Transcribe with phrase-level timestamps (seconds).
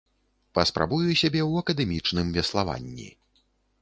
[0.57, 3.07] Паспрабую сябе ў акадэмічным веславанні.